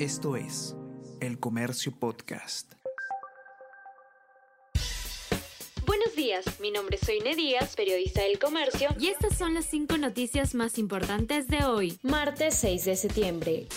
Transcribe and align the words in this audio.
Esto 0.00 0.34
es 0.34 0.74
El 1.20 1.38
Comercio 1.38 1.92
Podcast. 1.96 2.72
Buenos 5.86 6.16
días, 6.16 6.44
mi 6.58 6.72
nombre 6.72 6.96
es 7.00 7.06
Soine 7.06 7.36
Díaz, 7.36 7.76
periodista 7.76 8.22
del 8.22 8.40
Comercio, 8.40 8.88
y 8.98 9.06
estas 9.06 9.38
son 9.38 9.54
las 9.54 9.66
cinco 9.66 9.96
noticias 9.96 10.56
más 10.56 10.78
importantes 10.78 11.46
de 11.46 11.64
hoy, 11.64 12.00
martes 12.02 12.56
6 12.56 12.84
de 12.86 12.96
septiembre. 12.96 13.68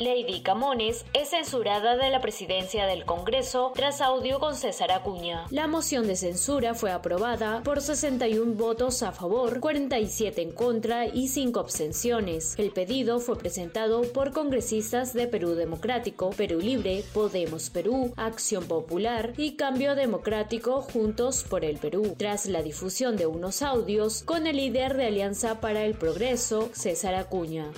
Lady 0.00 0.40
Camones 0.40 1.04
es 1.12 1.28
censurada 1.28 1.94
de 1.98 2.08
la 2.08 2.22
presidencia 2.22 2.86
del 2.86 3.04
Congreso 3.04 3.72
tras 3.74 4.00
audio 4.00 4.40
con 4.40 4.56
César 4.56 4.92
Acuña. 4.92 5.44
La 5.50 5.66
moción 5.66 6.06
de 6.06 6.16
censura 6.16 6.72
fue 6.72 6.90
aprobada 6.90 7.62
por 7.62 7.82
61 7.82 8.54
votos 8.54 9.02
a 9.02 9.12
favor, 9.12 9.60
47 9.60 10.40
en 10.40 10.52
contra 10.52 11.04
y 11.04 11.28
5 11.28 11.60
abstenciones. 11.60 12.54
El 12.56 12.70
pedido 12.70 13.20
fue 13.20 13.36
presentado 13.36 14.00
por 14.14 14.32
congresistas 14.32 15.12
de 15.12 15.26
Perú 15.26 15.50
Democrático, 15.50 16.30
Perú 16.30 16.60
Libre, 16.60 17.04
Podemos 17.12 17.68
Perú, 17.68 18.14
Acción 18.16 18.64
Popular 18.64 19.34
y 19.36 19.56
Cambio 19.56 19.96
Democrático 19.96 20.80
Juntos 20.80 21.44
por 21.44 21.62
el 21.62 21.76
Perú, 21.76 22.14
tras 22.16 22.46
la 22.46 22.62
difusión 22.62 23.18
de 23.18 23.26
unos 23.26 23.60
audios 23.60 24.22
con 24.22 24.46
el 24.46 24.56
líder 24.56 24.96
de 24.96 25.08
Alianza 25.08 25.60
para 25.60 25.84
el 25.84 25.92
Progreso, 25.92 26.70
César 26.72 27.14
Acuña. 27.16 27.70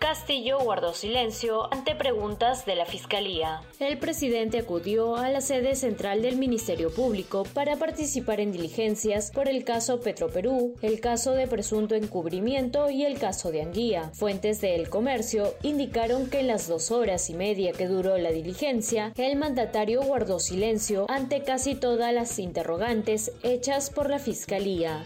Castillo 0.00 0.58
guardó 0.58 0.94
silencio 0.94 1.72
ante 1.72 1.94
preguntas 1.94 2.64
de 2.64 2.74
la 2.74 2.86
Fiscalía. 2.86 3.60
El 3.78 3.98
presidente 3.98 4.58
acudió 4.58 5.16
a 5.16 5.28
la 5.28 5.42
sede 5.42 5.76
central 5.76 6.22
del 6.22 6.36
Ministerio 6.36 6.90
Público 6.90 7.44
para 7.52 7.76
participar 7.76 8.40
en 8.40 8.50
diligencias 8.50 9.30
por 9.30 9.46
el 9.46 9.62
caso 9.62 10.00
Petroperú, 10.00 10.74
el 10.80 11.00
caso 11.00 11.32
de 11.32 11.46
presunto 11.46 11.94
encubrimiento 11.94 12.88
y 12.88 13.04
el 13.04 13.18
caso 13.18 13.52
de 13.52 13.60
Anguía. 13.60 14.10
Fuentes 14.14 14.62
del 14.62 14.88
comercio 14.88 15.54
indicaron 15.62 16.30
que 16.30 16.40
en 16.40 16.46
las 16.46 16.66
dos 16.66 16.90
horas 16.90 17.28
y 17.28 17.34
media 17.34 17.72
que 17.72 17.86
duró 17.86 18.16
la 18.16 18.32
diligencia, 18.32 19.12
el 19.16 19.36
mandatario 19.36 20.02
guardó 20.02 20.40
silencio 20.40 21.04
ante 21.10 21.42
casi 21.42 21.74
todas 21.74 22.12
las 22.14 22.38
interrogantes 22.38 23.32
hechas 23.42 23.90
por 23.90 24.08
la 24.08 24.18
Fiscalía. 24.18 25.04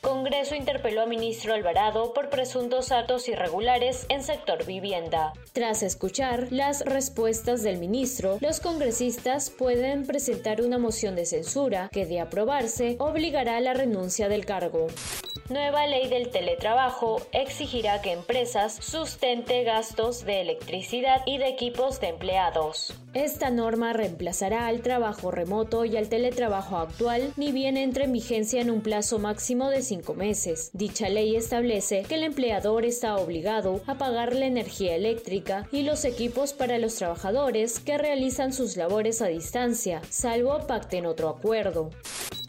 Congreso 0.00 0.54
interpeló 0.54 1.02
a 1.02 1.06
ministro 1.06 1.52
Alvarado 1.52 2.14
por 2.14 2.30
presuntos 2.30 2.90
actos 2.90 3.28
irregulares 3.28 4.06
en 4.08 4.22
sector 4.22 4.64
vivienda. 4.64 5.34
Tras 5.52 5.82
escuchar 5.82 6.48
las 6.50 6.80
respuestas 6.86 7.62
del 7.62 7.78
ministro, 7.78 8.38
los 8.40 8.60
congresistas 8.60 9.50
pueden 9.50 10.06
presentar 10.06 10.62
una 10.62 10.78
moción 10.78 11.16
de 11.16 11.26
censura 11.26 11.90
que, 11.92 12.06
de 12.06 12.20
aprobarse, 12.20 12.96
obligará 12.98 13.58
a 13.58 13.60
la 13.60 13.74
renuncia 13.74 14.30
del 14.30 14.46
cargo. 14.46 14.86
Nueva 15.50 15.84
ley 15.88 16.08
del 16.08 16.30
teletrabajo 16.30 17.20
exigirá 17.32 18.00
que 18.02 18.12
empresas 18.12 18.72
sustente 18.72 19.64
gastos 19.64 20.24
de 20.24 20.42
electricidad 20.42 21.22
y 21.26 21.38
de 21.38 21.48
equipos 21.48 22.00
de 22.00 22.06
empleados. 22.06 22.94
Esta 23.14 23.50
norma 23.50 23.92
reemplazará 23.92 24.68
al 24.68 24.80
trabajo 24.80 25.32
remoto 25.32 25.84
y 25.84 25.96
al 25.96 26.08
teletrabajo 26.08 26.76
actual, 26.76 27.32
ni 27.36 27.50
bien 27.50 27.76
entre 27.76 28.04
en 28.04 28.12
vigencia 28.12 28.60
en 28.60 28.70
un 28.70 28.80
plazo 28.80 29.18
máximo 29.18 29.70
de 29.70 29.82
cinco 29.82 30.14
meses. 30.14 30.70
Dicha 30.72 31.08
ley 31.08 31.34
establece 31.34 32.04
que 32.04 32.14
el 32.14 32.22
empleador 32.22 32.84
está 32.84 33.16
obligado 33.16 33.80
a 33.88 33.98
pagar 33.98 34.36
la 34.36 34.46
energía 34.46 34.94
eléctrica 34.94 35.66
y 35.72 35.82
los 35.82 36.04
equipos 36.04 36.52
para 36.52 36.78
los 36.78 36.94
trabajadores 36.94 37.80
que 37.80 37.98
realizan 37.98 38.52
sus 38.52 38.76
labores 38.76 39.20
a 39.20 39.26
distancia, 39.26 40.00
salvo 40.10 40.64
pacten 40.68 41.06
otro 41.06 41.28
acuerdo. 41.28 41.90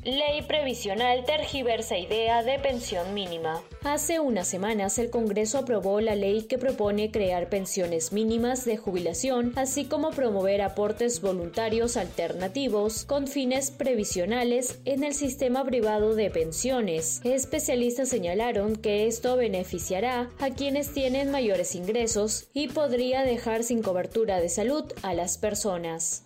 Ley 0.04 0.42
previsional 0.48 1.26
tergiversa 1.26 1.96
idea 1.96 2.42
de 2.42 2.58
pensión 2.58 3.14
mínima. 3.14 3.62
Hace 3.84 4.20
unas 4.20 4.48
semanas 4.48 4.98
el 4.98 5.12
Congreso 5.12 5.60
aprobó 5.60 6.02
la 6.02 6.16
ley 6.16 6.48
que 6.48 6.58
propone 6.58 7.12
crear 7.12 7.50
pensiones 7.50 8.12
mínimas 8.12 8.66
de 8.66 8.78
jubilación, 8.78 9.54
así 9.56 9.86
como 9.86 10.10
promover 10.10 10.64
aportes 10.64 11.22
voluntarios 11.22 11.98
alternativos 11.98 13.06
con 13.06 13.28
fines 13.28 13.70
previsionales 13.70 14.80
en 14.86 15.04
el 15.04 15.14
sistema 15.14 15.64
privado 15.66 16.16
de 16.16 16.32
pensiones. 16.32 17.22
Especialistas 17.24 18.10
señalaron 18.10 18.78
que 18.78 19.06
esto 19.06 19.38
beneficiará 19.38 20.32
a 20.40 20.50
quienes 20.50 20.96
tienen 20.96 21.30
mayores 21.30 21.76
ingresos 21.76 22.50
y 22.54 22.70
podría 22.70 23.22
dejar 23.22 23.64
sin 23.64 23.84
cobertura 23.84 24.40
de 24.40 24.50
salud 24.50 24.92
a 25.04 25.14
las 25.14 25.38
personas. 25.38 26.24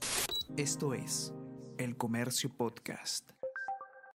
Esto 0.56 0.94
es 0.94 1.34
El 1.78 1.97
Comercio 1.97 2.50
Podcast. 2.56 3.34